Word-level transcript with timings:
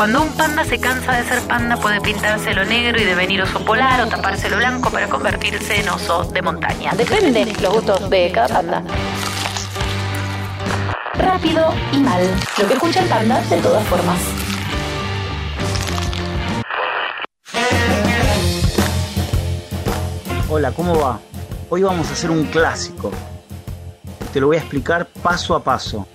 Cuando 0.00 0.22
un 0.22 0.32
panda 0.32 0.64
se 0.64 0.80
cansa 0.80 1.12
de 1.12 1.24
ser 1.24 1.42
panda 1.42 1.76
puede 1.76 2.00
pintárselo 2.00 2.64
negro 2.64 2.98
y 2.98 3.04
devenir 3.04 3.42
oso 3.42 3.62
polar 3.62 4.00
o 4.00 4.08
tapárselo 4.08 4.56
blanco 4.56 4.88
para 4.88 5.08
convertirse 5.08 5.78
en 5.78 5.90
oso 5.90 6.24
de 6.24 6.40
montaña. 6.40 6.92
Depende 6.96 7.44
los 7.60 7.74
gustos 7.74 8.08
de 8.08 8.32
cada 8.32 8.48
panda. 8.48 8.82
Rápido 11.18 11.74
y 11.92 11.98
mal. 11.98 12.22
Lo 12.58 12.66
que 12.66 12.72
escucha 12.72 13.02
el 13.02 13.08
panda 13.10 13.42
de 13.42 13.58
todas 13.58 13.86
formas. 13.88 14.18
Hola, 20.48 20.72
¿cómo 20.72 20.98
va? 20.98 21.20
Hoy 21.68 21.82
vamos 21.82 22.08
a 22.08 22.12
hacer 22.14 22.30
un 22.30 22.46
clásico. 22.46 23.10
Te 24.32 24.40
lo 24.40 24.46
voy 24.46 24.56
a 24.56 24.60
explicar 24.60 25.08
paso 25.22 25.54
a 25.54 25.62
paso. 25.62 26.06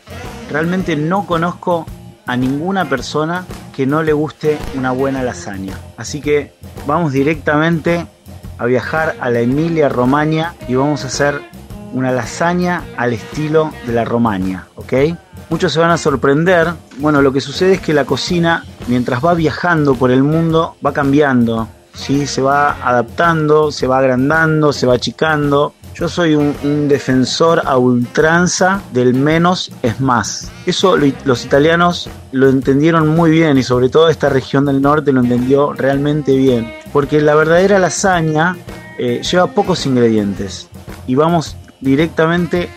Realmente 0.50 0.96
no 0.96 1.28
conozco 1.28 1.86
a 2.26 2.36
ninguna 2.36 2.90
persona 2.90 3.46
que 3.76 3.86
no 3.86 4.04
le 4.04 4.14
guste 4.14 4.58
una 4.76 4.92
buena 4.92 5.22
lasaña. 5.22 5.78
Así 5.98 6.22
que 6.22 6.54
vamos 6.88 7.12
directamente 7.12 8.08
a 8.58 8.66
viajar 8.66 9.16
a 9.20 9.30
la 9.30 9.42
Emilia 9.42 9.90
Romagna 9.90 10.56
y 10.68 10.76
vamos 10.76 11.04
a 11.04 11.08
hacer 11.08 11.42
una 11.94 12.12
lasaña 12.12 12.84
al 12.98 13.14
estilo 13.14 13.72
de 13.86 13.94
la 13.94 14.06
Romagna, 14.06 14.68
¿ok? 14.76 14.94
Muchos 15.50 15.74
se 15.74 15.80
van 15.80 15.92
a 15.92 15.98
sorprender. 15.98 16.74
Bueno, 16.98 17.22
lo 17.22 17.32
que 17.32 17.42
sucede 17.42 17.74
es 17.74 17.82
que 17.82 17.94
la 17.94 18.06
cocina, 18.06 18.64
mientras 18.88 19.24
va 19.24 19.34
viajando 19.34 19.96
por 19.96 20.10
el 20.10 20.24
mundo, 20.24 20.76
va 20.86 20.94
cambiando. 20.94 21.68
¿sí? 21.94 22.28
Se 22.28 22.42
va 22.42 22.78
adaptando, 22.82 23.72
se 23.72 23.88
va 23.88 24.00
agrandando, 24.00 24.74
se 24.74 24.88
va 24.88 24.96
achicando. 24.96 25.74
Yo 25.98 26.10
soy 26.10 26.36
un, 26.36 26.90
defensor 26.90 27.62
a 27.66 27.78
ultranza 27.78 28.82
del 28.92 29.14
menos 29.14 29.72
es 29.82 30.02
más. 30.02 30.52
Eso 30.66 30.98
los 30.98 31.46
italianos 31.46 32.10
lo 32.34 32.50
entendieron 32.50 33.08
muy 33.08 33.32
bien 33.32 33.58
y 33.58 33.64
sobre 33.64 33.88
todo 33.88 34.10
esta 34.10 34.28
región 34.28 34.66
del 34.66 34.82
norte 34.82 35.14
lo 35.14 35.22
entendió 35.22 35.72
realmente 35.72 36.36
bien. 36.36 36.70
Porque 36.92 37.22
la 37.22 37.34
verdadera 37.34 37.80
lasaña 37.80 38.58
eh, 39.00 39.22
lleva 39.24 39.48
pocos 39.48 39.86
ingredientes. 39.86 40.68
Y 41.08 41.16
vamos 41.16 41.56
directamente 41.80 42.68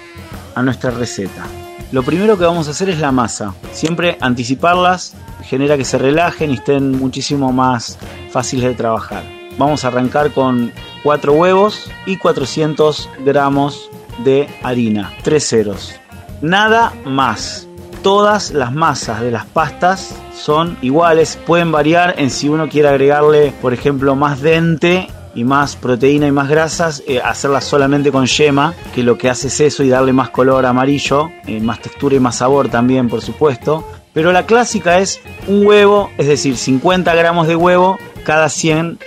a 0.55 0.63
nuestra 0.63 0.93
receta. 0.93 1.45
Lo 1.91 2.05
primero 2.05 2.39
que 2.39 2.45
vamos 2.45 2.69
a 2.69 2.71
hacer 2.71 2.89
es 2.89 3.01
la 3.01 3.11
masa. 3.11 3.53
Siempre 3.73 4.17
anticiparlas 4.21 5.17
genera 5.43 5.77
que 5.77 5.85
se 5.85 5.99
relajen 5.99 6.53
y 6.53 6.55
estén 6.55 6.93
muchísimo 6.93 7.53
más 7.53 7.99
fáciles 8.31 8.67
de 8.67 8.75
trabajar. 8.75 9.25
Vamos 9.59 9.85
a 9.85 9.89
arrancar 9.89 10.31
con 10.31 10.73
4 11.03 11.33
huevos 11.33 11.91
y 12.07 12.17
400 12.17 13.09
gramos 13.25 13.91
de 14.25 14.49
harina. 14.63 15.13
3 15.23 15.49
ceros. 15.49 15.95
Nada 16.41 16.93
más. 17.05 17.67
Todas 18.03 18.53
las 18.53 18.73
masas 18.73 19.21
de 19.21 19.33
las 19.33 19.45
pastas 19.45 20.15
son 20.33 20.79
iguales. 20.83 21.37
Pueden 21.47 21.73
variar 21.73 22.15
en 22.19 22.31
si 22.31 22.49
uno 22.49 22.69
quiere 22.69 22.89
agregarle, 22.89 23.53
por 23.61 23.75
ejemplo, 23.75 24.15
más 24.15 24.41
dente 24.41 25.09
y 25.35 25.45
más 25.45 25.77
proteína 25.77 26.27
y 26.27 26.33
más 26.33 26.49
grasas, 26.49 27.03
eh, 27.07 27.21
hacerlas 27.21 27.65
solamente 27.65 28.11
con 28.13 28.27
yema, 28.27 28.75
que 28.95 29.03
lo 29.03 29.19
que 29.19 29.29
hace 29.29 29.49
es 29.49 29.61
eso 29.61 29.83
y 29.83 29.89
darle 29.89 30.13
más 30.13 30.31
color 30.31 30.65
amarillo, 30.65 31.29
eh, 31.47 31.61
más 31.61 31.81
textura 31.81 32.17
y 32.17 32.21
más 32.21 32.37
sabor 32.37 32.69
también, 32.69 33.09
por 33.09 33.21
supuesto. 33.21 33.85
Pero 34.13 34.33
la 34.33 34.47
clásica 34.47 34.99
es 34.99 35.21
un 35.47 35.67
huevo, 35.67 36.11
es 36.19 36.27
decir, 36.27 36.57
50 36.57 37.15
gramos 37.15 37.47
de 37.47 37.57
huevo 37.57 37.99
cada 38.25 38.49
100 38.49 38.99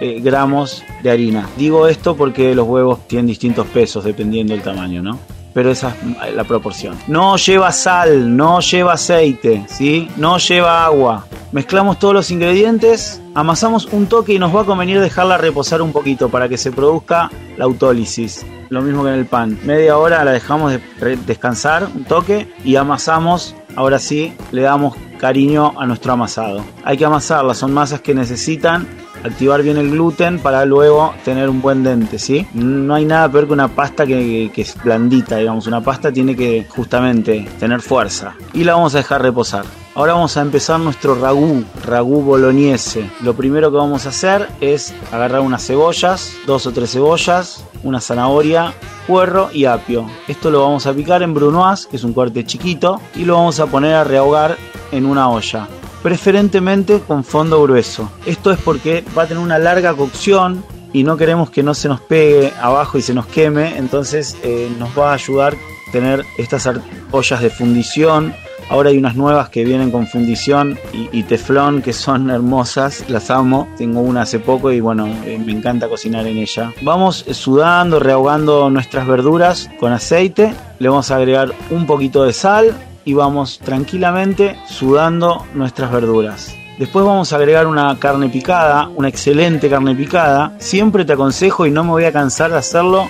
eh, 0.00 0.18
gramos 0.20 0.82
de 1.02 1.10
harina. 1.10 1.46
Digo 1.56 1.86
esto 1.86 2.16
porque 2.16 2.54
los 2.54 2.66
huevos 2.66 3.06
tienen 3.06 3.26
distintos 3.26 3.66
pesos 3.66 4.02
dependiendo 4.02 4.54
del 4.54 4.62
tamaño, 4.62 5.02
¿no? 5.02 5.18
Pero 5.52 5.70
esa 5.70 5.94
es 6.26 6.34
la 6.34 6.44
proporción. 6.44 6.96
No 7.06 7.36
lleva 7.36 7.70
sal, 7.72 8.34
no 8.36 8.60
lleva 8.60 8.94
aceite, 8.94 9.64
¿sí? 9.68 10.08
No 10.16 10.38
lleva 10.38 10.84
agua. 10.84 11.26
Mezclamos 11.52 11.98
todos 11.98 12.14
los 12.14 12.30
ingredientes, 12.30 13.20
amasamos 13.34 13.86
un 13.86 14.06
toque 14.06 14.32
y 14.32 14.38
nos 14.38 14.54
va 14.54 14.62
a 14.62 14.64
convenir 14.64 15.00
dejarla 15.00 15.36
reposar 15.36 15.82
un 15.82 15.92
poquito 15.92 16.28
para 16.28 16.48
que 16.48 16.56
se 16.56 16.70
produzca 16.70 17.30
la 17.56 17.64
autólisis. 17.64 18.46
Lo 18.68 18.82
mismo 18.82 19.02
que 19.02 19.10
en 19.10 19.16
el 19.16 19.26
pan. 19.26 19.58
Media 19.64 19.98
hora 19.98 20.24
la 20.24 20.30
dejamos 20.30 20.78
descansar 21.26 21.88
un 21.92 22.04
toque 22.04 22.48
y 22.64 22.76
amasamos. 22.76 23.56
Ahora 23.74 23.98
sí, 23.98 24.32
le 24.52 24.62
damos 24.62 24.96
cariño 25.18 25.74
a 25.76 25.86
nuestro 25.86 26.12
amasado. 26.12 26.64
Hay 26.84 26.96
que 26.96 27.04
amasarla, 27.04 27.54
son 27.54 27.74
masas 27.74 28.00
que 28.00 28.14
necesitan 28.14 28.86
activar 29.24 29.62
bien 29.62 29.76
el 29.76 29.90
gluten 29.90 30.38
para 30.38 30.64
luego 30.64 31.14
tener 31.24 31.48
un 31.48 31.60
buen 31.60 31.82
dente, 31.82 32.18
¿sí? 32.18 32.46
No 32.54 32.94
hay 32.94 33.04
nada 33.04 33.30
peor 33.30 33.46
que 33.46 33.52
una 33.52 33.68
pasta 33.68 34.06
que, 34.06 34.50
es 34.54 34.76
blandita, 34.82 35.36
digamos. 35.36 35.66
Una 35.66 35.80
pasta 35.80 36.12
tiene 36.12 36.36
que 36.36 36.66
justamente 36.68 37.48
tener 37.58 37.80
fuerza. 37.80 38.34
Y 38.52 38.64
la 38.64 38.74
vamos 38.74 38.94
a 38.94 38.98
dejar 38.98 39.22
reposar. 39.22 39.64
Ahora 39.94 40.14
vamos 40.14 40.36
a 40.36 40.42
empezar 40.42 40.78
nuestro 40.78 41.14
ragú, 41.14 41.64
ragú 41.84 42.22
bolognese. 42.22 43.10
Lo 43.22 43.34
primero 43.34 43.70
que 43.70 43.76
vamos 43.76 44.06
a 44.06 44.10
hacer 44.10 44.48
es 44.60 44.94
agarrar 45.10 45.40
unas 45.40 45.66
cebollas, 45.66 46.34
dos 46.46 46.66
o 46.66 46.72
tres 46.72 46.92
cebollas, 46.92 47.64
una 47.82 48.00
zanahoria, 48.00 48.72
puerro 49.06 49.50
y 49.52 49.64
apio. 49.64 50.06
Esto 50.28 50.50
lo 50.50 50.62
vamos 50.62 50.86
a 50.86 50.92
picar 50.92 51.22
en 51.22 51.34
brunoise, 51.34 51.88
que 51.88 51.96
es 51.96 52.04
un 52.04 52.12
corte 52.12 52.44
chiquito, 52.44 53.00
y 53.16 53.24
lo 53.24 53.34
vamos 53.34 53.58
a 53.58 53.66
poner 53.66 53.94
a 53.94 54.04
rehogar 54.04 54.56
en 54.92 55.06
una 55.06 55.28
olla 55.28 55.66
preferentemente 56.02 57.00
con 57.00 57.24
fondo 57.24 57.62
grueso. 57.62 58.10
Esto 58.26 58.50
es 58.50 58.58
porque 58.58 59.04
va 59.16 59.24
a 59.24 59.26
tener 59.26 59.42
una 59.42 59.58
larga 59.58 59.94
cocción 59.94 60.64
y 60.92 61.04
no 61.04 61.16
queremos 61.16 61.50
que 61.50 61.62
no 61.62 61.74
se 61.74 61.88
nos 61.88 62.00
pegue 62.00 62.52
abajo 62.60 62.98
y 62.98 63.02
se 63.02 63.14
nos 63.14 63.26
queme, 63.26 63.76
entonces 63.76 64.36
eh, 64.42 64.70
nos 64.78 64.98
va 64.98 65.10
a 65.10 65.14
ayudar 65.14 65.54
tener 65.90 66.24
estas 66.38 66.68
ollas 67.10 67.40
de 67.40 67.50
fundición. 67.50 68.34
Ahora 68.68 68.90
hay 68.90 68.98
unas 68.98 69.16
nuevas 69.16 69.48
que 69.48 69.64
vienen 69.64 69.90
con 69.90 70.06
fundición 70.06 70.78
y, 70.92 71.24
teflón 71.24 71.82
que 71.82 71.92
son 71.92 72.30
hermosas, 72.30 73.04
las 73.08 73.28
amo. 73.28 73.68
Tengo 73.76 74.00
una 74.00 74.22
hace 74.22 74.38
poco 74.38 74.70
y 74.70 74.78
bueno, 74.78 75.08
eh, 75.24 75.42
me 75.44 75.50
encanta 75.50 75.88
cocinar 75.88 76.24
en 76.28 76.36
ella. 76.36 76.72
Vamos 76.82 77.24
sudando, 77.32 77.98
rehogando 77.98 78.70
nuestras 78.70 79.08
verduras 79.08 79.68
con 79.80 79.92
aceite. 79.92 80.54
Le 80.78 80.88
vamos 80.88 81.10
a 81.10 81.16
agregar 81.16 81.52
un 81.70 81.84
poquito 81.84 82.22
de 82.22 82.32
sal, 82.32 82.72
y 83.10 83.14
vamos 83.14 83.58
tranquilamente 83.58 84.56
sudando 84.68 85.44
nuestras 85.52 85.90
verduras. 85.90 86.54
Después 86.78 87.04
vamos 87.04 87.32
a 87.32 87.36
agregar 87.36 87.66
una 87.66 87.98
carne 87.98 88.28
picada, 88.28 88.88
una 88.94 89.08
excelente 89.08 89.68
carne 89.68 89.96
picada. 89.96 90.54
Siempre 90.58 91.04
te 91.04 91.14
aconsejo 91.14 91.66
y 91.66 91.72
no 91.72 91.82
me 91.82 91.90
voy 91.90 92.04
a 92.04 92.12
cansar 92.12 92.52
de 92.52 92.58
hacerlo 92.58 93.08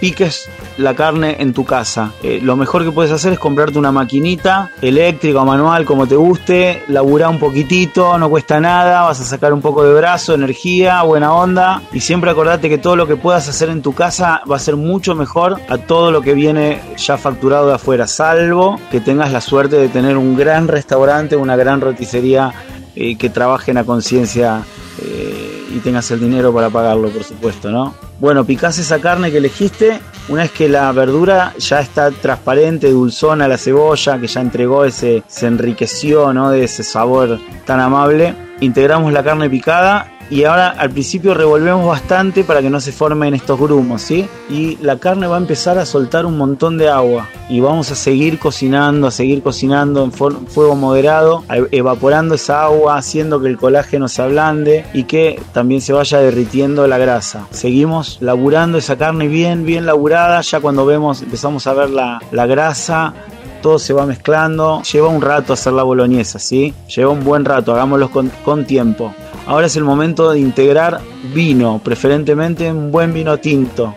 piques 0.00 0.48
la 0.78 0.94
carne 0.94 1.36
en 1.40 1.52
tu 1.52 1.64
casa. 1.64 2.12
Eh, 2.22 2.40
lo 2.42 2.56
mejor 2.56 2.84
que 2.84 2.90
puedes 2.90 3.12
hacer 3.12 3.32
es 3.32 3.38
comprarte 3.38 3.78
una 3.78 3.92
maquinita 3.92 4.70
eléctrica 4.80 5.42
o 5.42 5.44
manual 5.44 5.84
como 5.84 6.06
te 6.06 6.16
guste, 6.16 6.82
laburar 6.88 7.30
un 7.30 7.38
poquitito, 7.38 8.16
no 8.18 8.30
cuesta 8.30 8.60
nada, 8.60 9.02
vas 9.02 9.20
a 9.20 9.24
sacar 9.24 9.52
un 9.52 9.60
poco 9.60 9.84
de 9.84 9.94
brazo, 9.94 10.34
energía, 10.34 11.02
buena 11.02 11.32
onda 11.32 11.82
y 11.92 12.00
siempre 12.00 12.30
acordate 12.30 12.68
que 12.68 12.78
todo 12.78 12.96
lo 12.96 13.06
que 13.06 13.16
puedas 13.16 13.48
hacer 13.48 13.68
en 13.68 13.82
tu 13.82 13.92
casa 13.92 14.40
va 14.50 14.56
a 14.56 14.60
ser 14.60 14.76
mucho 14.76 15.14
mejor 15.14 15.60
a 15.68 15.78
todo 15.78 16.10
lo 16.10 16.22
que 16.22 16.34
viene 16.34 16.80
ya 16.96 17.18
facturado 17.18 17.68
de 17.68 17.74
afuera, 17.74 18.06
salvo 18.06 18.78
que 18.90 19.00
tengas 19.00 19.32
la 19.32 19.40
suerte 19.40 19.76
de 19.76 19.88
tener 19.88 20.16
un 20.16 20.36
gran 20.36 20.68
restaurante, 20.68 21.36
una 21.36 21.56
gran 21.56 21.80
roticería 21.80 22.52
eh, 22.94 23.16
que 23.16 23.30
trabaje 23.30 23.70
en 23.70 23.76
la 23.76 23.84
conciencia 23.84 24.62
eh, 25.00 25.68
y 25.74 25.78
tengas 25.78 26.10
el 26.10 26.20
dinero 26.20 26.52
para 26.52 26.70
pagarlo, 26.70 27.10
por 27.10 27.22
supuesto, 27.22 27.70
¿no? 27.70 27.94
Bueno, 28.18 28.44
picás 28.44 28.78
esa 28.78 28.98
carne 28.98 29.30
que 29.30 29.38
elegiste. 29.38 30.00
Una 30.28 30.42
vez 30.42 30.52
que 30.52 30.68
la 30.68 30.92
verdura 30.92 31.54
ya 31.58 31.80
está 31.80 32.10
transparente, 32.10 32.90
dulzona, 32.90 33.48
la 33.48 33.56
cebolla, 33.56 34.20
que 34.20 34.26
ya 34.26 34.42
entregó 34.42 34.84
ese, 34.84 35.22
se 35.26 35.46
enriqueció, 35.46 36.34
¿no? 36.34 36.50
De 36.50 36.64
ese 36.64 36.82
sabor 36.82 37.40
tan 37.64 37.80
amable. 37.80 38.34
Integramos 38.60 39.10
la 39.12 39.24
carne 39.24 39.48
picada 39.48 40.17
y 40.30 40.44
ahora 40.44 40.70
al 40.70 40.90
principio 40.90 41.34
revolvemos 41.34 41.86
bastante 41.86 42.44
para 42.44 42.60
que 42.60 42.70
no 42.70 42.80
se 42.80 42.92
formen 42.92 43.34
estos 43.34 43.58
grumos, 43.58 44.02
¿sí? 44.02 44.28
Y 44.50 44.76
la 44.82 44.98
carne 44.98 45.26
va 45.26 45.36
a 45.36 45.40
empezar 45.40 45.78
a 45.78 45.86
soltar 45.86 46.26
un 46.26 46.36
montón 46.36 46.76
de 46.76 46.88
agua 46.88 47.28
y 47.48 47.60
vamos 47.60 47.90
a 47.90 47.94
seguir 47.94 48.38
cocinando, 48.38 49.06
a 49.06 49.10
seguir 49.10 49.42
cocinando 49.42 50.04
en 50.04 50.12
fuego 50.12 50.76
moderado, 50.76 51.44
evaporando 51.70 52.34
esa 52.34 52.64
agua, 52.64 52.96
haciendo 52.98 53.40
que 53.40 53.48
el 53.48 53.56
colágeno 53.56 54.08
se 54.08 54.22
ablande 54.22 54.84
y 54.92 55.04
que 55.04 55.40
también 55.52 55.80
se 55.80 55.92
vaya 55.92 56.18
derritiendo 56.18 56.86
la 56.86 56.98
grasa. 56.98 57.46
Seguimos 57.50 58.18
laburando 58.20 58.78
esa 58.78 58.96
carne 58.96 59.28
bien, 59.28 59.64
bien 59.64 59.86
laburada, 59.86 60.40
ya 60.42 60.60
cuando 60.60 60.84
vemos, 60.84 61.22
empezamos 61.22 61.66
a 61.66 61.72
ver 61.72 61.90
la, 61.90 62.20
grasa, 62.30 63.14
todo 63.62 63.78
se 63.78 63.92
va 63.92 64.06
mezclando. 64.06 64.82
Lleva 64.82 65.08
un 65.08 65.22
rato 65.22 65.54
hacer 65.54 65.72
la 65.72 65.82
boloñesa, 65.82 66.38
¿sí? 66.38 66.74
Lleva 66.94 67.10
un 67.10 67.24
buen 67.24 67.44
rato, 67.44 67.72
hagámoslo 67.72 68.10
con 68.10 68.64
tiempo. 68.64 69.14
Ahora 69.48 69.66
es 69.66 69.76
el 69.76 69.84
momento 69.84 70.30
de 70.30 70.40
integrar 70.40 71.00
vino, 71.32 71.80
preferentemente 71.82 72.70
un 72.70 72.92
buen 72.92 73.14
vino 73.14 73.38
tinto. 73.38 73.94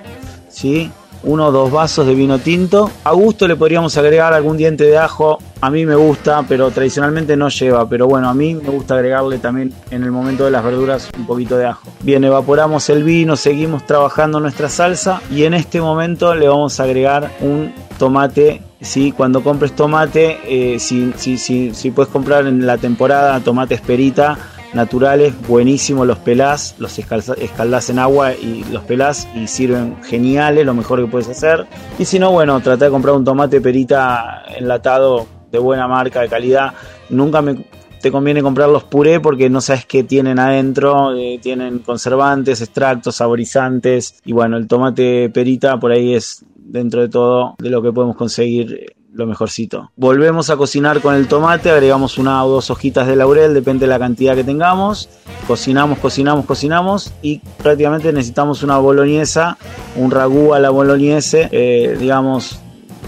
¿sí? 0.48 0.90
Uno 1.24 1.48
o 1.48 1.52
dos 1.52 1.70
vasos 1.70 2.08
de 2.08 2.16
vino 2.16 2.40
tinto. 2.40 2.90
A 3.04 3.12
gusto 3.12 3.50
le 3.50 3.58
podríamos 3.58 3.98
agregar 3.98 4.34
algún 4.34 4.56
diente 4.56 4.86
de 4.86 4.98
ajo. 4.98 5.40
A 5.60 5.70
mí 5.70 5.86
me 5.86 5.96
gusta, 5.96 6.46
pero 6.48 6.72
tradicionalmente 6.72 7.36
no 7.36 7.50
lleva. 7.50 7.86
Pero 7.90 8.08
bueno, 8.08 8.30
a 8.30 8.34
mí 8.34 8.56
me 8.56 8.70
gusta 8.70 8.94
agregarle 8.96 9.40
también 9.40 9.74
en 9.90 10.04
el 10.04 10.12
momento 10.12 10.46
de 10.46 10.52
las 10.52 10.64
verduras 10.64 11.10
un 11.18 11.28
poquito 11.28 11.58
de 11.58 11.66
ajo. 11.66 11.82
Bien, 12.00 12.24
evaporamos 12.24 12.90
el 12.90 13.04
vino, 13.04 13.36
seguimos 13.36 13.86
trabajando 13.86 14.40
nuestra 14.40 14.70
salsa 14.70 15.22
y 15.30 15.44
en 15.44 15.54
este 15.54 15.82
momento 15.82 16.34
le 16.34 16.48
vamos 16.48 16.80
a 16.80 16.84
agregar 16.84 17.30
un 17.42 17.74
tomate, 18.00 18.62
¿sí? 18.80 19.12
cuando 19.12 19.44
compres 19.44 19.76
tomate, 19.76 20.40
eh, 20.46 20.80
si, 20.80 21.12
si, 21.18 21.38
si, 21.38 21.74
si 21.74 21.92
puedes 21.92 22.10
comprar 22.10 22.48
en 22.48 22.66
la 22.66 22.78
temporada 22.78 23.38
tomate 23.42 23.76
esperita, 23.76 24.38
naturales, 24.74 25.34
buenísimos, 25.48 26.08
los 26.08 26.20
pelás, 26.20 26.76
los 26.80 26.98
escaldás 26.98 27.90
en 27.90 28.00
agua 28.00 28.34
y 28.34 28.64
los 28.72 28.84
pelás 28.84 29.28
y 29.36 29.48
sirven 29.48 30.02
geniales, 30.04 30.66
lo 30.66 30.74
mejor 30.74 31.04
que 31.04 31.12
puedes 31.12 31.30
hacer. 31.30 31.66
Y 32.00 32.06
si 32.06 32.20
no, 32.20 32.32
bueno, 32.32 32.60
trata 32.62 32.86
de 32.86 32.92
comprar 32.92 33.16
un 33.16 33.26
tomate 33.26 33.62
perita 33.62 34.44
enlatado 34.58 35.28
de 35.52 35.60
buena 35.60 35.88
marca, 35.88 36.22
de 36.22 36.30
calidad. 36.30 36.74
Nunca 37.10 37.42
me, 37.42 37.66
te 38.02 38.12
conviene 38.12 38.42
comprar 38.42 38.70
los 38.70 38.84
puré 38.84 39.20
porque 39.20 39.50
no 39.50 39.62
sabes 39.62 39.86
qué 39.86 40.04
tienen 40.04 40.40
adentro, 40.40 41.16
eh, 41.16 41.40
tienen 41.42 41.80
conservantes, 41.80 42.62
extractos, 42.62 43.16
saborizantes 43.16 44.22
y 44.26 44.34
bueno, 44.34 44.58
el 44.58 44.68
tomate 44.68 45.30
perita 45.30 45.80
por 45.80 45.92
ahí 45.92 46.16
es 46.16 46.44
dentro 46.56 47.02
de 47.02 47.10
todo 47.10 47.56
de 47.60 47.70
lo 47.70 47.82
que 47.82 47.92
podemos 47.92 48.16
conseguir 48.16 48.96
lo 49.14 49.26
mejorcito. 49.26 49.92
Volvemos 49.96 50.50
a 50.50 50.58
cocinar 50.58 51.02
con 51.02 51.16
el 51.16 51.28
tomate, 51.28 51.70
agregamos 51.70 52.18
una 52.18 52.44
o 52.46 52.50
dos 52.50 52.70
hojitas 52.70 53.08
de 53.08 53.16
laurel, 53.16 53.54
depende 53.54 53.86
de 53.86 53.90
la 53.90 54.00
cantidad 54.00 54.36
que 54.36 54.44
tengamos. 54.44 55.10
Cocinamos, 55.48 56.00
cocinamos, 56.00 56.46
cocinamos 56.46 57.14
y 57.22 57.40
prácticamente 57.58 58.14
necesitamos 58.14 58.64
una 58.64 58.78
boloñesa, 58.78 59.58
un 59.96 60.12
ragú 60.12 60.54
a 60.54 60.60
la 60.60 60.70
boloñese, 60.70 61.50
eh, 61.52 61.98
digamos 62.00 62.60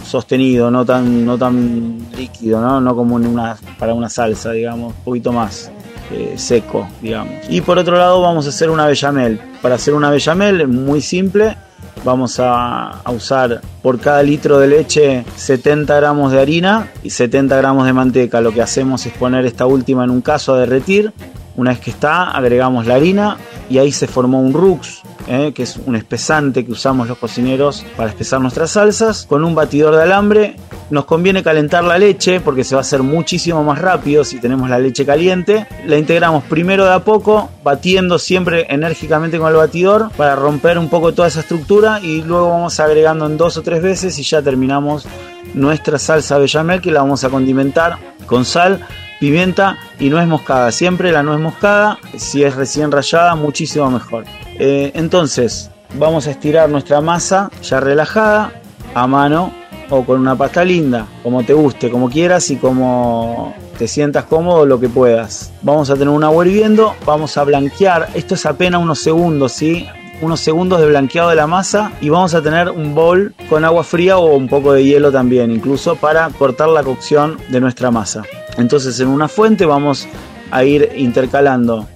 sostenido, 0.04 0.70
no 0.70 0.86
tan, 0.86 1.26
no 1.26 1.38
tan 1.38 1.98
líquido, 2.18 2.60
¿no? 2.60 2.82
no 2.82 2.96
como 2.96 3.18
en 3.18 3.26
una, 3.26 3.58
para 3.80 3.94
una 3.94 4.10
salsa, 4.10 4.52
digamos, 4.52 4.94
un 4.94 5.04
poquito 5.04 5.32
más. 5.32 5.72
Eh, 6.12 6.34
seco, 6.36 6.88
digamos. 7.02 7.34
Y 7.50 7.62
por 7.62 7.80
otro 7.80 7.98
lado 7.98 8.22
vamos 8.22 8.46
a 8.46 8.50
hacer 8.50 8.70
una 8.70 8.86
bechamel. 8.86 9.40
Para 9.62 9.76
hacer 9.76 9.94
una 9.96 10.12
bechamel 10.12 10.68
muy 10.68 11.02
simple, 11.02 11.56
vamos 12.04 12.40
a, 12.40 13.02
usar 13.14 13.62
por 13.82 14.00
cada 14.00 14.24
litro 14.24 14.60
de 14.60 14.68
leche 14.68 15.26
70 15.36 15.96
gramos 15.96 16.32
de 16.32 16.40
harina 16.40 16.92
y 17.04 17.10
70 17.10 17.56
gramos 17.58 17.86
de 17.86 17.94
manteca. 17.94 18.42
Lo 18.42 18.52
que 18.52 18.62
hacemos 18.62 19.06
es 19.06 19.14
poner 19.14 19.46
esta 19.46 19.66
última 19.66 20.04
en 20.04 20.10
un 20.10 20.22
caso 20.22 20.54
a 20.54 20.60
derretir. 20.60 21.14
Una 21.56 21.72
vez 21.72 21.80
que 21.80 21.92
está, 21.92 22.32
agregamos 22.32 22.88
la 22.88 22.96
harina 22.96 23.38
y 23.70 23.78
ahí 23.78 23.92
se 23.92 24.08
formó 24.08 24.42
un 24.42 24.54
rux 24.54 25.04
¿eh? 25.28 25.52
que 25.54 25.64
es 25.64 25.78
un 25.78 25.96
espesante 25.96 26.66
que 26.66 26.72
usamos 26.72 27.08
los 27.08 27.18
cocineros 27.18 27.86
para 27.96 28.10
espesar 28.10 28.42
nuestras 28.42 28.72
salsas, 28.72 29.26
con 29.26 29.44
un 29.44 29.56
batidor 29.56 29.96
de 29.96 30.04
alambre. 30.04 30.56
Nos 30.90 31.06
conviene 31.06 31.44
calentar 31.44 31.84
la 31.84 31.98
leche 31.98 32.40
porque 32.40 32.64
se 32.64 32.76
va 32.76 32.80
a 32.80 32.84
hacer 32.84 33.04
muchísimo 33.04 33.64
más 33.64 33.80
rápido 33.80 34.24
si 34.24 34.40
tenemos 34.40 34.70
la 34.70 34.80
leche 34.80 35.06
caliente. 35.06 35.68
La 35.86 35.98
integramos 35.98 36.44
primero 36.44 36.86
de 36.86 36.94
a 36.94 37.00
poco, 37.00 37.50
batiendo 37.64 38.20
siempre 38.20 38.68
enérgicamente 38.70 39.40
con 39.40 39.50
el 39.50 39.56
batidor 39.56 40.12
para 40.18 40.36
romper 40.36 40.78
un 40.78 40.90
poco 40.90 41.14
toda 41.14 41.28
esa 41.28 41.40
estructura 41.40 42.00
y 42.02 42.22
luego 42.22 42.50
vamos 42.50 42.80
agregando 42.80 43.26
en 43.26 43.38
dos 43.38 43.58
o 43.58 43.62
tres 43.62 43.82
veces 43.82 44.18
y 44.20 44.24
ya 44.24 44.42
terminamos 44.42 45.08
nuestra 45.54 46.00
salsa 46.00 46.38
bechamel 46.38 46.82
que 46.82 46.92
la 46.92 47.02
vamos 47.02 47.24
a 47.24 47.30
condimentar 47.30 47.98
con 48.26 48.46
sal, 48.46 48.86
pimienta 49.20 49.78
y 50.00 50.10
nuez 50.10 50.28
moscada. 50.28 50.72
Siempre 50.72 51.12
la 51.12 51.24
nuez 51.24 51.40
moscada, 51.40 51.98
si 52.18 52.44
es 52.44 52.56
recién 52.56 52.92
rallada, 52.92 53.36
muchísimo 53.36 53.90
mejor. 53.90 54.26
Eh, 54.60 54.92
entonces, 54.96 55.72
vamos 55.96 56.28
a 56.28 56.32
estirar 56.32 56.70
nuestra 56.70 57.02
masa 57.02 57.50
ya 57.62 57.80
relajada 57.80 58.52
a 58.94 59.08
mano 59.08 59.63
o 59.94 60.04
con 60.04 60.20
una 60.20 60.36
pasta 60.36 60.66
linda, 60.66 61.06
como 61.22 61.44
te 61.44 61.54
guste, 61.54 61.92
como 61.92 62.10
quieras 62.10 62.50
y 62.50 62.56
como 62.56 63.54
te 63.78 63.88
sientas 63.88 64.26
cómodo, 64.26 64.66
lo 64.66 64.80
que 64.80 64.90
puedas. 64.90 65.52
Vamos 65.62 65.90
a 65.90 65.94
tener 65.94 66.10
un 66.10 66.24
agua 66.24 66.46
hirviendo, 66.46 66.96
vamos 67.06 67.38
a 67.38 67.44
blanquear, 67.44 68.10
esto 68.16 68.34
es 68.34 68.46
apenas 68.46 68.82
unos 68.82 69.00
segundos, 69.00 69.52
¿sí? 69.52 69.88
Unos 70.22 70.40
segundos 70.40 70.80
de 70.80 70.88
blanqueado 70.88 71.30
de 71.30 71.36
la 71.36 71.48
masa 71.48 71.92
y 72.02 72.10
vamos 72.10 72.34
a 72.34 72.42
tener 72.42 72.70
un 72.70 72.96
bol 72.96 73.36
con 73.50 73.66
agua 73.66 73.84
fría 73.84 74.18
o 74.18 74.36
un 74.36 74.48
poco 74.48 74.74
de 74.74 74.84
hielo 74.84 75.12
también, 75.12 75.52
incluso 75.52 75.96
para 75.96 76.28
cortar 76.30 76.70
la 76.70 76.82
cocción 76.82 77.38
de 77.50 77.60
nuestra 77.60 77.92
masa. 77.92 78.24
Entonces 78.58 79.00
en 79.00 79.10
una 79.10 79.28
fuente 79.28 79.66
vamos 79.66 80.08
a 80.50 80.64
ir 80.64 80.92
intercalando 80.96 81.88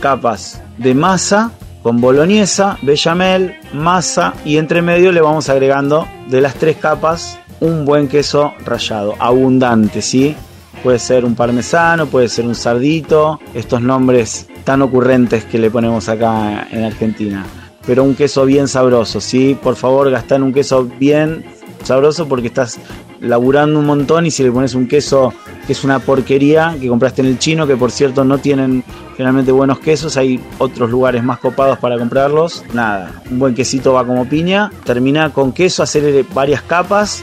capas 0.00 0.60
de 0.78 0.94
masa 0.94 1.52
con 1.84 2.00
boloñesa, 2.00 2.78
bechamel, 2.80 3.56
masa 3.74 4.32
y 4.44 4.56
entre 4.56 4.80
medio 4.80 5.12
le 5.12 5.20
vamos 5.20 5.50
agregando 5.50 6.08
de 6.28 6.40
las 6.40 6.54
tres 6.54 6.78
capas 6.78 7.38
un 7.60 7.84
buen 7.84 8.08
queso 8.08 8.52
rallado, 8.64 9.14
abundante, 9.18 10.02
¿sí? 10.02 10.34
Puede 10.82 10.98
ser 10.98 11.24
un 11.24 11.34
parmesano, 11.34 12.06
puede 12.06 12.28
ser 12.28 12.46
un 12.46 12.54
sardito, 12.54 13.40
estos 13.54 13.80
nombres 13.80 14.48
tan 14.64 14.82
ocurrentes 14.82 15.44
que 15.44 15.58
le 15.58 15.70
ponemos 15.70 16.08
acá 16.08 16.66
en 16.70 16.84
Argentina. 16.84 17.44
Pero 17.86 18.04
un 18.04 18.14
queso 18.14 18.44
bien 18.44 18.68
sabroso, 18.68 19.20
¿sí? 19.20 19.56
Por 19.62 19.76
favor, 19.76 20.10
gastar 20.10 20.42
un 20.42 20.52
queso 20.52 20.84
bien 20.84 21.44
sabroso 21.82 22.26
porque 22.26 22.48
estás 22.48 22.78
laburando 23.20 23.78
un 23.78 23.86
montón 23.86 24.26
y 24.26 24.30
si 24.30 24.42
le 24.42 24.52
pones 24.52 24.74
un 24.74 24.86
queso 24.86 25.32
que 25.66 25.72
es 25.72 25.84
una 25.84 25.98
porquería 25.98 26.76
que 26.78 26.88
compraste 26.88 27.22
en 27.22 27.28
el 27.28 27.38
chino, 27.38 27.66
que 27.66 27.76
por 27.76 27.90
cierto 27.90 28.24
no 28.24 28.38
tienen 28.38 28.84
generalmente 29.16 29.52
buenos 29.52 29.78
quesos, 29.78 30.16
hay 30.16 30.40
otros 30.58 30.90
lugares 30.90 31.22
más 31.22 31.38
copados 31.38 31.78
para 31.78 31.98
comprarlos. 31.98 32.64
Nada, 32.74 33.22
un 33.30 33.38
buen 33.38 33.54
quesito 33.54 33.92
va 33.92 34.06
como 34.06 34.28
piña. 34.28 34.70
Termina 34.84 35.30
con 35.32 35.52
queso, 35.52 35.82
hacer 35.82 36.24
varias 36.34 36.62
capas, 36.62 37.22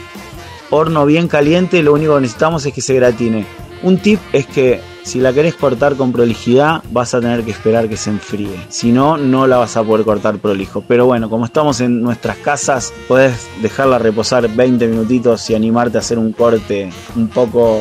horno 0.72 1.04
bien 1.04 1.28
caliente, 1.28 1.82
lo 1.82 1.92
único 1.92 2.14
que 2.14 2.22
necesitamos 2.22 2.64
es 2.64 2.72
que 2.72 2.80
se 2.80 2.94
gratine. 2.94 3.44
Un 3.82 3.98
tip 3.98 4.18
es 4.32 4.46
que 4.46 4.80
si 5.02 5.20
la 5.20 5.32
querés 5.32 5.54
cortar 5.54 5.96
con 5.96 6.12
prolijidad, 6.12 6.82
vas 6.90 7.12
a 7.14 7.20
tener 7.20 7.42
que 7.42 7.50
esperar 7.50 7.88
que 7.88 7.96
se 7.96 8.10
enfríe. 8.10 8.56
Si 8.68 8.90
no, 8.90 9.18
no 9.18 9.46
la 9.46 9.58
vas 9.58 9.76
a 9.76 9.82
poder 9.82 10.04
cortar 10.04 10.38
prolijo. 10.38 10.82
Pero 10.86 11.06
bueno, 11.06 11.28
como 11.28 11.44
estamos 11.44 11.80
en 11.80 12.00
nuestras 12.00 12.36
casas, 12.38 12.92
podés 13.08 13.48
dejarla 13.60 13.98
reposar 13.98 14.48
20 14.48 14.86
minutitos 14.86 15.50
y 15.50 15.54
animarte 15.54 15.98
a 15.98 16.00
hacer 16.00 16.18
un 16.18 16.32
corte 16.32 16.90
un 17.16 17.28
poco 17.28 17.80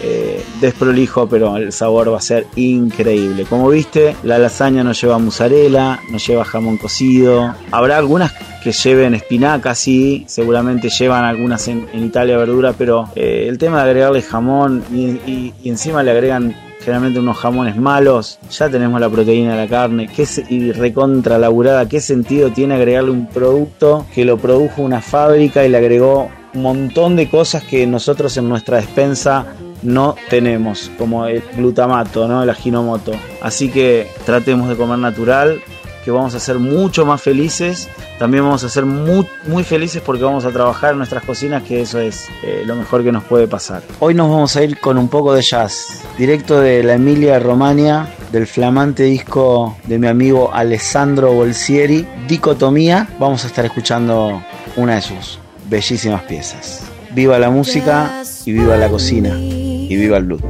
eh, 0.00 0.44
desprolijo, 0.60 1.28
pero 1.28 1.56
el 1.56 1.72
sabor 1.72 2.12
va 2.12 2.18
a 2.18 2.22
ser 2.22 2.46
increíble. 2.54 3.46
Como 3.46 3.70
viste, 3.70 4.14
la 4.22 4.38
lasaña 4.38 4.84
no 4.84 4.92
lleva 4.92 5.18
mozzarella, 5.18 6.00
no 6.10 6.18
lleva 6.18 6.44
jamón 6.44 6.76
cocido. 6.76 7.54
Habrá 7.72 7.96
algunas 7.96 8.32
que 8.68 8.72
lleven 8.72 9.14
espinaca, 9.14 9.74
sí, 9.74 10.24
seguramente 10.26 10.90
llevan 10.90 11.24
algunas 11.24 11.68
en, 11.68 11.88
Italia 11.94 12.36
verdura, 12.36 12.74
pero 12.76 13.08
eh, 13.16 13.46
el 13.48 13.56
tema 13.56 13.82
de 13.82 13.88
agregarle 13.88 14.20
jamón 14.20 14.84
y, 14.92 15.54
encima 15.64 16.02
le 16.02 16.10
agregan 16.10 16.54
generalmente 16.80 17.18
unos 17.18 17.38
jamones 17.38 17.76
malos, 17.78 18.38
ya 18.50 18.68
tenemos 18.68 19.00
la 19.00 19.08
proteína 19.08 19.52
de 19.52 19.56
la 19.56 19.68
carne, 19.68 20.06
que 20.06 20.24
es 20.24 20.42
y 20.50 20.72
recontra 20.72 21.38
laburada, 21.38 21.88
¿qué 21.88 21.98
sentido 21.98 22.50
tiene 22.50 22.74
agregarle 22.74 23.10
un 23.10 23.26
producto 23.28 24.04
que 24.14 24.26
lo 24.26 24.36
produjo 24.36 24.82
una 24.82 25.00
fábrica 25.00 25.64
y 25.64 25.70
le 25.70 25.78
agregó 25.78 26.30
un 26.52 26.60
montón 26.60 27.16
de 27.16 27.30
cosas 27.30 27.64
que 27.64 27.86
nosotros 27.86 28.36
en 28.36 28.50
nuestra 28.50 28.76
despensa 28.76 29.46
no 29.82 30.14
tenemos, 30.28 30.90
como 30.98 31.24
el 31.24 31.42
glutamato, 31.56 32.28
¿no? 32.28 32.42
el 32.42 32.50
aginomoto. 32.50 33.12
Así 33.40 33.70
que 33.70 34.08
tratemos 34.26 34.68
de 34.68 34.76
comer 34.76 34.98
natural, 34.98 35.62
que 36.08 36.12
vamos 36.12 36.34
a 36.34 36.40
ser 36.40 36.58
mucho 36.58 37.04
más 37.04 37.20
felices. 37.20 37.86
También 38.18 38.42
vamos 38.42 38.64
a 38.64 38.70
ser 38.70 38.86
muy, 38.86 39.26
muy 39.46 39.62
felices 39.62 40.00
porque 40.00 40.24
vamos 40.24 40.46
a 40.46 40.50
trabajar 40.50 40.92
en 40.92 40.96
nuestras 40.96 41.22
cocinas, 41.22 41.62
que 41.64 41.82
eso 41.82 42.00
es 42.00 42.30
eh, 42.42 42.62
lo 42.64 42.76
mejor 42.76 43.04
que 43.04 43.12
nos 43.12 43.24
puede 43.24 43.46
pasar. 43.46 43.82
Hoy 44.00 44.14
nos 44.14 44.30
vamos 44.30 44.56
a 44.56 44.64
ir 44.64 44.80
con 44.80 44.96
un 44.96 45.08
poco 45.08 45.34
de 45.34 45.42
jazz, 45.42 46.02
directo 46.16 46.60
de 46.60 46.82
la 46.82 46.94
Emilia 46.94 47.38
Romagna, 47.38 48.08
del 48.32 48.46
flamante 48.46 49.02
disco 49.02 49.76
de 49.84 49.98
mi 49.98 50.06
amigo 50.06 50.50
Alessandro 50.50 51.34
Bolsieri, 51.34 52.08
Dicotomía. 52.26 53.06
Vamos 53.18 53.44
a 53.44 53.48
estar 53.48 53.66
escuchando 53.66 54.42
una 54.76 54.94
de 54.94 55.02
sus 55.02 55.38
bellísimas 55.68 56.22
piezas. 56.22 56.84
Viva 57.10 57.38
la 57.38 57.50
música 57.50 58.22
y 58.46 58.52
viva 58.52 58.78
la 58.78 58.88
cocina 58.88 59.36
y 59.38 59.94
viva 59.94 60.16
el 60.16 60.24
blues. 60.24 60.40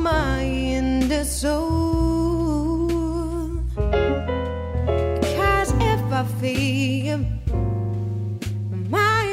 alma 0.00 0.44
y 0.44 0.74
en. 0.74 1.08
Cause 5.36 5.74
if 5.80 6.12
I 6.12 6.24
feel 6.40 7.18
my 8.88 9.26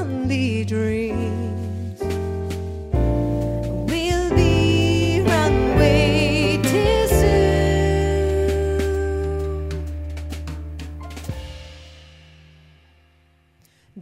only 0.00 0.64
dream. 0.64 1.54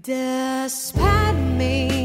Despite 0.05 1.37
me. 1.57 2.02